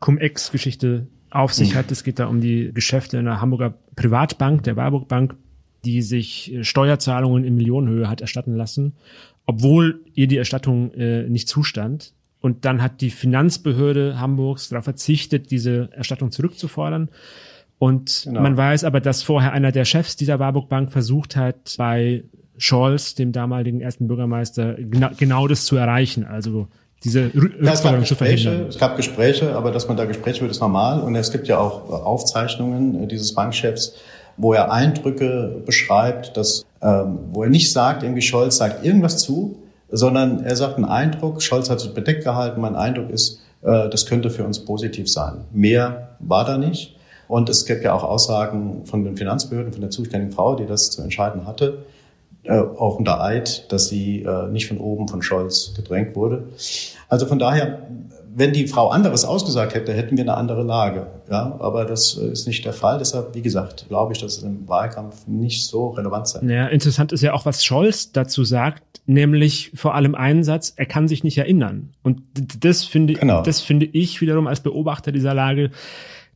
[0.00, 1.78] Cum-Ex-Geschichte auf sich mhm.
[1.78, 1.92] hat.
[1.92, 5.36] Es geht da um die Geschäfte einer Hamburger Privatbank, der Warburg Bank,
[5.84, 8.94] die sich äh, Steuerzahlungen in Millionenhöhe hat erstatten lassen,
[9.44, 12.12] obwohl ihr die Erstattung äh, nicht zustand.
[12.40, 17.08] Und dann hat die Finanzbehörde Hamburgs darauf verzichtet, diese Erstattung zurückzufordern.
[17.78, 18.40] Und genau.
[18.40, 22.24] man weiß aber, dass vorher einer der Chefs dieser Warburg Bank versucht hat, bei
[22.58, 26.24] Scholz, dem damaligen ersten Bürgermeister, genau, genau das zu erreichen.
[26.24, 26.68] Also
[27.04, 28.66] diese Rückforderung zu verhindern.
[28.68, 31.00] Es gab Gespräche, aber dass man da Gespräche führt, ist normal.
[31.00, 33.94] Und es gibt ja auch Aufzeichnungen äh, dieses Bankchefs,
[34.36, 39.58] wo er Eindrücke beschreibt, dass, ähm, wo er nicht sagt, irgendwie Scholz sagt irgendwas zu,
[39.90, 44.06] sondern er sagt einen Eindruck, Scholz hat sich bedeckt gehalten, mein Eindruck ist, äh, das
[44.06, 45.44] könnte für uns positiv sein.
[45.52, 46.95] Mehr war da nicht.
[47.28, 50.90] Und es gibt ja auch Aussagen von den Finanzbehörden, von der zuständigen Frau, die das
[50.90, 51.84] zu entscheiden hatte,
[52.44, 56.44] äh, auch unter Eid, dass sie äh, nicht von oben von Scholz gedrängt wurde.
[57.08, 57.88] Also von daher,
[58.34, 61.06] wenn die Frau anderes ausgesagt hätte, hätten wir eine andere Lage.
[61.30, 62.98] Ja, aber das ist nicht der Fall.
[62.98, 66.48] Deshalb, wie gesagt, glaube ich, dass es im Wahlkampf nicht so relevant sein.
[66.48, 70.86] Ja, interessant ist ja auch, was Scholz dazu sagt, nämlich vor allem einen Satz, er
[70.86, 71.94] kann sich nicht erinnern.
[72.02, 72.20] Und
[72.60, 73.42] das finde, genau.
[73.42, 75.70] das finde ich wiederum als Beobachter dieser Lage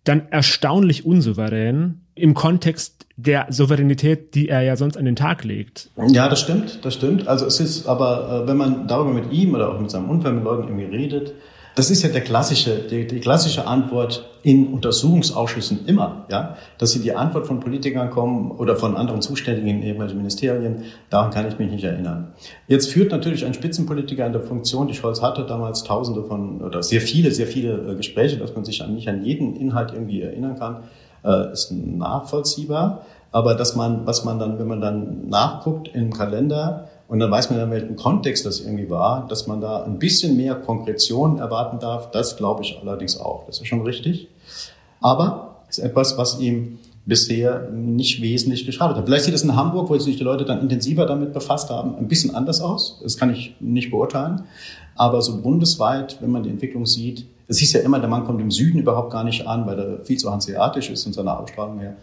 [0.05, 5.91] dann erstaunlich unsouverän im Kontext der Souveränität, die er ja sonst an den Tag legt.
[6.09, 7.29] Ja, das stimmt, das stimmt.
[7.29, 10.35] Also es ist aber, äh, wenn man darüber mit ihm oder auch mit seinem Umfeld
[10.35, 11.35] mit Leuten irgendwie redet,
[11.75, 17.01] das ist ja der klassische, die, die, klassische Antwort in Untersuchungsausschüssen immer, ja, dass sie
[17.01, 21.59] die Antwort von Politikern kommen oder von anderen Zuständigen in irgendwelchen Ministerien, daran kann ich
[21.59, 22.33] mich nicht erinnern.
[22.67, 26.83] Jetzt führt natürlich ein Spitzenpolitiker in der Funktion, die Scholz hatte damals tausende von, oder
[26.83, 30.23] sehr viele, sehr viele äh, Gespräche, dass man sich an, nicht an jeden Inhalt irgendwie
[30.23, 30.85] erinnern kann,
[31.25, 33.07] äh, ist nachvollziehbar.
[33.33, 37.51] Aber dass man, was man dann, wenn man dann nachguckt im Kalender, und dann weiß
[37.51, 41.81] man in welchem Kontext das irgendwie war, dass man da ein bisschen mehr Konkretion erwarten
[41.81, 42.13] darf.
[42.13, 43.47] Das glaube ich allerdings auch.
[43.47, 44.29] Das ist schon richtig.
[45.01, 49.07] Aber ist etwas, was ihm bisher nicht wesentlich geschadet hat.
[49.07, 52.07] Vielleicht sieht es in Hamburg, wo sich die Leute dann intensiver damit befasst haben, ein
[52.07, 53.01] bisschen anders aus.
[53.03, 54.45] Das kann ich nicht beurteilen.
[54.95, 58.41] Aber so bundesweit, wenn man die Entwicklung sieht, es hieß ja immer, der Mann kommt
[58.41, 61.81] im Süden überhaupt gar nicht an, weil er viel zu hanseatisch ist in seiner Ausstrahlung
[61.81, 61.97] her.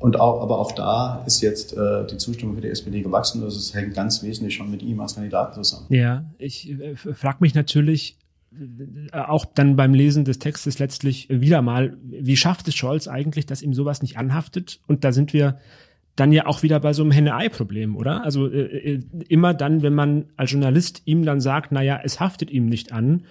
[0.00, 3.42] Und auch, aber auch da ist jetzt äh, die Zustimmung für die SPD gewachsen.
[3.42, 5.86] Das ist, hängt ganz wesentlich schon mit ihm als Kandidaten zusammen.
[5.90, 8.16] Ja, ich äh, frage mich natürlich
[8.52, 13.44] äh, auch dann beim Lesen des Textes letztlich wieder mal, wie schafft es Scholz eigentlich,
[13.44, 14.80] dass ihm sowas nicht anhaftet?
[14.86, 15.58] Und da sind wir
[16.16, 18.24] dann ja auch wieder bei so einem Henne-Ei-Problem, oder?
[18.24, 22.20] Also äh, äh immer dann, wenn man als Journalist ihm dann sagt, na ja, es
[22.20, 23.24] haftet ihm nicht an,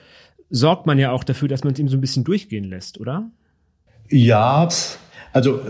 [0.51, 3.31] sorgt man ja auch dafür, dass man es ihm so ein bisschen durchgehen lässt, oder?
[4.09, 4.67] Ja,
[5.33, 5.61] also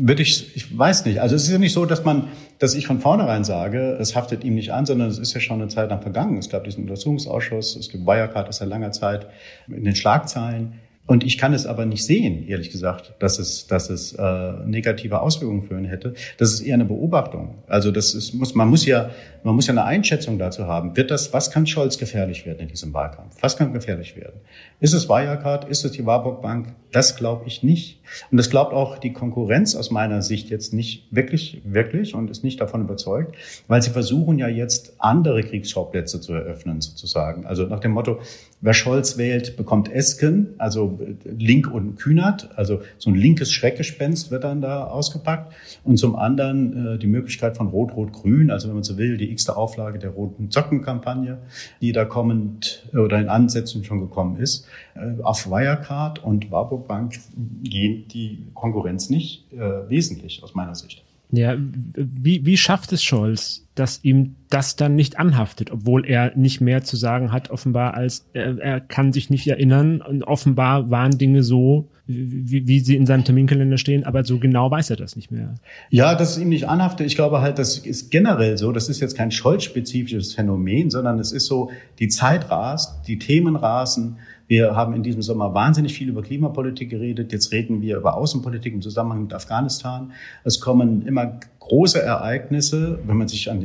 [0.00, 1.20] würde ich, ich weiß nicht.
[1.20, 4.44] Also es ist ja nicht so, dass man, dass ich von vornherein sage, es haftet
[4.44, 6.38] ihm nicht an, sondern es ist ja schon eine Zeit lang vergangen.
[6.38, 9.26] Es gab diesen Untersuchungsausschuss, es gibt Wirecard aus seit langer Zeit
[9.68, 10.74] in den Schlagzeilen.
[11.04, 15.20] Und ich kann es aber nicht sehen, ehrlich gesagt, dass es, dass es äh, negative
[15.20, 16.14] Auswirkungen für ihn hätte.
[16.38, 17.56] Das ist eher eine Beobachtung.
[17.66, 19.10] Also das ist, muss, man muss ja,
[19.42, 20.96] man muss ja eine Einschätzung dazu haben.
[20.96, 23.36] Wird das, was kann Scholz gefährlich werden in diesem Wahlkampf?
[23.40, 24.40] Was kann gefährlich werden?
[24.78, 25.68] Ist es Wirecard?
[25.68, 26.68] Ist es die Warburg Bank?
[26.92, 28.00] Das glaube ich nicht.
[28.30, 32.44] Und das glaubt auch die Konkurrenz aus meiner Sicht jetzt nicht wirklich, wirklich und ist
[32.44, 33.34] nicht davon überzeugt,
[33.66, 37.46] weil sie versuchen ja jetzt andere Kriegsschauplätze zu eröffnen sozusagen.
[37.46, 38.20] Also nach dem Motto,
[38.60, 44.44] wer Scholz wählt, bekommt Esken, also Link und Kühnert, also so ein linkes Schreckgespenst wird
[44.44, 45.52] dann da ausgepackt.
[45.84, 49.56] Und zum anderen äh, die Möglichkeit von Rot-Rot-Grün, also wenn man so will, die x-te
[49.56, 51.38] Auflage der roten Zockenkampagne,
[51.80, 54.66] die da kommend oder in Ansätzen schon gekommen ist.
[54.94, 57.18] Äh, auf Wirecard und Warburg Bank
[57.62, 61.04] geht die Konkurrenz nicht äh, wesentlich aus meiner Sicht.
[61.34, 66.60] Ja, wie, wie schafft es Scholz, dass ihm das dann nicht anhaftet, obwohl er nicht
[66.60, 71.16] mehr zu sagen hat, offenbar, als er, er kann sich nicht erinnern und offenbar waren
[71.16, 75.16] Dinge so, wie, wie sie in seinem Terminkalender stehen, aber so genau weiß er das
[75.16, 75.54] nicht mehr.
[75.88, 79.00] Ja, dass es ihm nicht anhaftet, ich glaube halt, das ist generell so, das ist
[79.00, 84.18] jetzt kein Scholz-spezifisches Phänomen, sondern es ist so, die Zeit rast, die Themen rasen,
[84.52, 87.32] wir haben in diesem Sommer wahnsinnig viel über Klimapolitik geredet.
[87.32, 90.12] Jetzt reden wir über Außenpolitik im Zusammenhang mit Afghanistan.
[90.44, 93.60] Es kommen immer große Ereignisse, wenn man sich an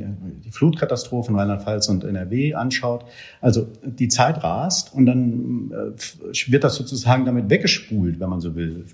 [0.45, 3.04] die, Flutkatastrophen Rheinland-Pfalz und NRW anschaut.
[3.41, 8.56] Also die Zeit rast und dann äh, wird das sozusagen damit weggespult, wenn man so
[8.56, 8.86] will.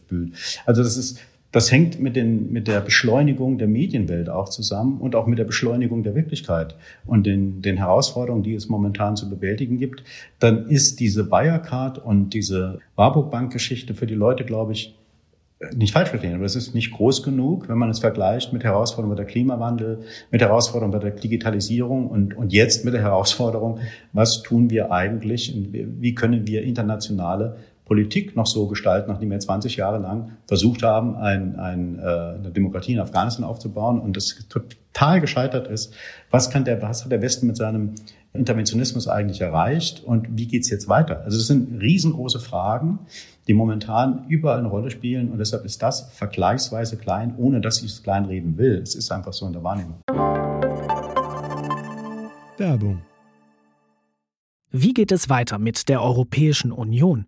[0.66, 1.20] Also das ist
[1.54, 5.46] das hängt mit, den, mit der Beschleunigung der Medienwelt auch zusammen und auch mit der
[5.46, 10.04] Beschleunigung der Wirklichkeit und den, den Herausforderungen, die es momentan zu bewältigen gibt.
[10.40, 14.96] Dann ist diese Wirecard und diese Warburg Bank Geschichte für die Leute, glaube ich,
[15.76, 19.16] nicht falsch verstehen, aber es ist nicht groß genug, wenn man es vergleicht mit Herausforderungen
[19.16, 20.00] bei der Klimawandel,
[20.32, 23.80] mit Herausforderungen bei der Digitalisierung und, und jetzt mit der Herausforderung,
[24.12, 29.76] was tun wir eigentlich, wie können wir internationale Politik noch so gestalten, nachdem wir 20
[29.76, 35.20] Jahre lang versucht haben, ein, ein, äh, eine Demokratie in Afghanistan aufzubauen und das total
[35.20, 35.94] gescheitert ist.
[36.32, 37.96] Was kann der, was hat der Westen mit seinem
[38.34, 41.24] Interventionismus eigentlich erreicht und wie geht's jetzt weiter?
[41.26, 43.00] Also das sind riesengroße Fragen,
[43.48, 47.92] die momentan überall eine Rolle spielen und deshalb ist das vergleichsweise klein, ohne dass ich
[47.92, 48.80] es kleinreden will.
[48.82, 50.00] Es ist einfach so in der Wahrnehmung.
[52.58, 53.02] Werbung.
[54.72, 57.28] Wie geht es weiter mit der Europäischen Union?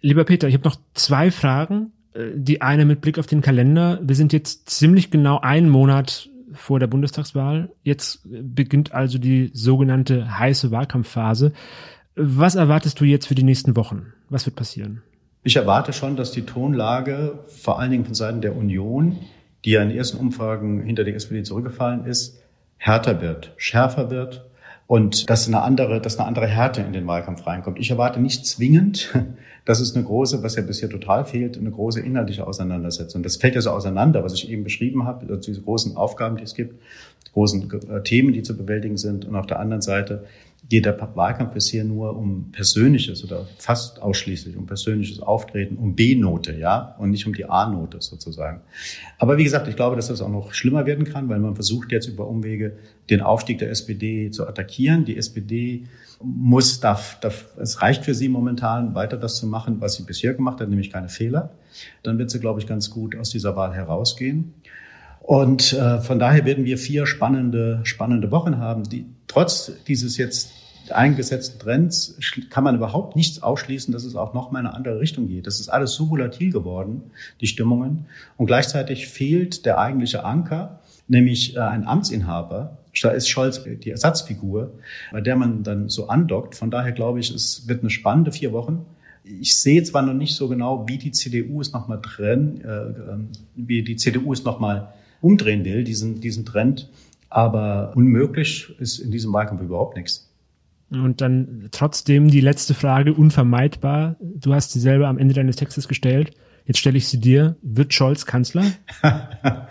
[0.00, 1.92] Lieber Peter, ich habe noch zwei Fragen.
[2.18, 4.00] Äh, die eine mit Blick auf den Kalender.
[4.02, 7.70] Wir sind jetzt ziemlich genau einen Monat vor der Bundestagswahl.
[7.82, 11.52] Jetzt beginnt also die sogenannte heiße Wahlkampfphase.
[12.16, 14.12] Was erwartest du jetzt für die nächsten Wochen?
[14.28, 15.02] Was wird passieren?
[15.44, 19.16] Ich erwarte schon, dass die Tonlage vor allen Dingen von Seiten der Union,
[19.64, 22.42] die ja in ersten Umfragen hinter der SPD zurückgefallen ist,
[22.76, 24.47] härter wird, schärfer wird
[24.88, 27.78] und dass eine andere, dass eine andere Härte in den Wahlkampf reinkommt.
[27.78, 29.14] Ich erwarte nicht zwingend,
[29.66, 33.22] dass es eine große, was ja bisher total fehlt, eine große inhaltliche Auseinandersetzung.
[33.22, 36.42] Das fällt ja so auseinander, was ich eben beschrieben habe, also diese großen Aufgaben, die
[36.42, 36.80] es gibt,
[37.34, 39.26] großen äh, Themen, die zu bewältigen sind.
[39.26, 40.24] Und auf der anderen Seite
[40.68, 46.58] geht der Wahlkampf bisher nur um persönliches oder fast ausschließlich um persönliches Auftreten, um B-Note,
[46.58, 48.60] ja, und nicht um die A-Note sozusagen.
[49.18, 51.90] Aber wie gesagt, ich glaube, dass das auch noch schlimmer werden kann, weil man versucht
[51.90, 52.76] jetzt über Umwege
[53.08, 55.06] den Aufstieg der SPD zu attackieren.
[55.06, 55.86] Die SPD
[56.22, 60.34] muss, darf, darf, es reicht für sie momentan weiter das zu machen, was sie bisher
[60.34, 61.50] gemacht hat, nämlich keine Fehler.
[62.02, 64.52] Dann wird sie, glaube ich, ganz gut aus dieser Wahl herausgehen.
[65.20, 70.50] Und äh, von daher werden wir vier spannende, spannende Wochen haben, die trotz dieses jetzt
[70.90, 72.18] eingesetzten Trends
[72.50, 75.46] kann man überhaupt nichts ausschließen, dass es auch noch mal in eine andere Richtung geht.
[75.46, 77.02] Das ist alles so volatil geworden,
[77.40, 78.06] die Stimmungen.
[78.36, 82.78] Und gleichzeitig fehlt der eigentliche Anker, nämlich äh, ein Amtsinhaber.
[83.02, 84.72] Da ist Scholz die Ersatzfigur,
[85.12, 86.56] bei der man dann so andockt.
[86.56, 88.86] Von daher glaube ich, es wird eine spannende vier Wochen.
[89.24, 93.28] Ich sehe zwar noch nicht so genau, wie die CDU es nochmal drin, äh, ähm,
[93.54, 96.88] wie die CDU es nochmal umdrehen will, diesen, diesen Trend.
[97.30, 100.28] Aber unmöglich ist in diesem Wahlkampf überhaupt nichts.
[100.90, 104.16] Und dann trotzdem die letzte Frage unvermeidbar.
[104.20, 106.30] Du hast sie selber am Ende deines Textes gestellt.
[106.64, 107.56] Jetzt stelle ich sie dir.
[107.62, 108.64] Wird Scholz Kanzler?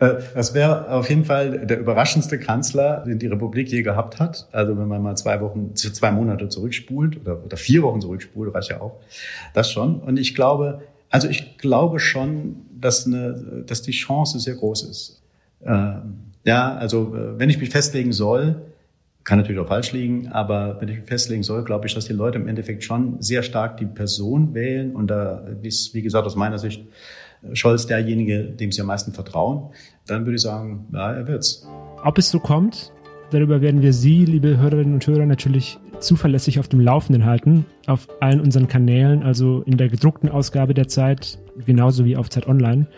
[0.00, 4.48] Äh, das wäre auf jeden Fall der überraschendste Kanzler, den die Republik je gehabt hat.
[4.50, 8.70] Also wenn man mal zwei Wochen, zwei Monate zurückspult oder, oder vier Wochen zurückspult, reicht
[8.70, 8.98] ja auch.
[9.52, 10.00] Das schon.
[10.00, 15.22] Und ich glaube, also ich glaube schon, dass, eine, dass die Chance sehr groß ist.
[15.62, 18.56] Ähm, ja, also äh, wenn ich mich festlegen soll,
[19.22, 22.12] kann natürlich auch falsch liegen, aber wenn ich mich festlegen soll, glaube ich, dass die
[22.12, 26.34] Leute im Endeffekt schon sehr stark die Person wählen und da ist, wie gesagt, aus
[26.34, 26.82] meiner Sicht
[27.52, 29.70] Scholz derjenige, dem sie am meisten vertrauen,
[30.08, 31.64] dann würde ich sagen, ja, er wird's.
[32.02, 32.92] Ob es so kommt,
[33.30, 38.08] darüber werden wir Sie, liebe Hörerinnen und Hörer, natürlich zuverlässig auf dem Laufenden halten, auf
[38.18, 42.88] allen unseren Kanälen, also in der gedruckten Ausgabe der Zeit, genauso wie auf Zeit Online.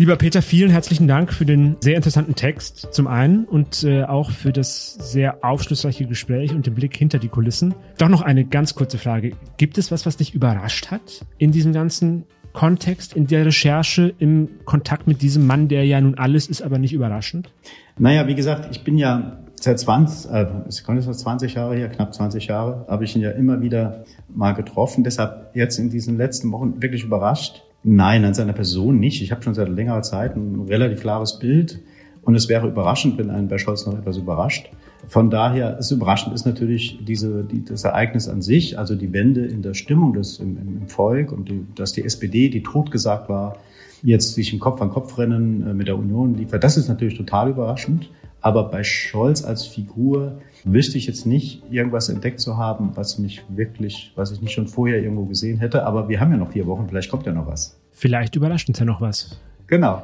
[0.00, 4.30] Lieber Peter, vielen herzlichen Dank für den sehr interessanten Text zum einen und äh, auch
[4.30, 7.74] für das sehr aufschlussreiche Gespräch und den Blick hinter die Kulissen.
[7.98, 9.32] Doch noch eine ganz kurze Frage.
[9.58, 14.48] Gibt es was, was dich überrascht hat in diesem ganzen Kontext, in der Recherche, im
[14.64, 17.52] Kontakt mit diesem Mann, der ja nun alles ist, aber nicht überraschend?
[17.98, 21.88] Naja, wie gesagt, ich bin ja seit 20, äh, ich konnte das 20 Jahre hier,
[21.88, 25.04] knapp 20 Jahre, habe ich ihn ja immer wieder mal getroffen.
[25.04, 27.64] Deshalb jetzt in diesen letzten Wochen wirklich überrascht.
[27.82, 29.22] Nein, an seiner Person nicht.
[29.22, 31.80] Ich habe schon seit längerer Zeit ein relativ klares Bild.
[32.22, 34.70] Und es wäre überraschend, wenn einen bei Scholz noch etwas überrascht.
[35.08, 39.46] Von daher ist überraschend ist natürlich diese, die, das Ereignis an sich, also die Wende
[39.46, 43.56] in der Stimmung des, im, im Volk und die, dass die SPD, die totgesagt war,
[44.02, 46.62] jetzt sich im Kopf an Kopf rennen äh, mit der Union liefert.
[46.62, 48.10] Das ist natürlich total überraschend.
[48.40, 53.42] Aber bei Scholz als Figur wüsste ich jetzt nicht, irgendwas entdeckt zu haben, was mich
[53.48, 55.84] wirklich, was ich nicht schon vorher irgendwo gesehen hätte.
[55.84, 57.78] Aber wir haben ja noch vier Wochen, vielleicht kommt ja noch was.
[57.92, 59.38] Vielleicht überrascht uns ja noch was.
[59.66, 60.02] Genau.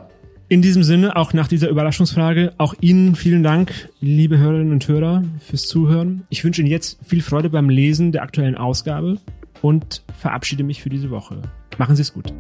[0.49, 5.25] In diesem Sinne, auch nach dieser Überraschungsfrage, auch Ihnen vielen Dank, liebe Hörerinnen und Hörer,
[5.40, 6.22] fürs Zuhören.
[6.29, 9.18] Ich wünsche Ihnen jetzt viel Freude beim Lesen der aktuellen Ausgabe
[9.61, 11.42] und verabschiede mich für diese Woche.
[11.79, 12.33] Machen Sie es gut.